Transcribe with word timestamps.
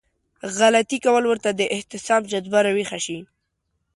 غلطي 0.57 0.97
کول 1.05 1.23
ورته 1.27 1.49
د 1.53 1.61
احتساب 1.75 2.21
جذبه 2.31 2.59
راويښه 2.65 2.99
شي. 3.05 3.19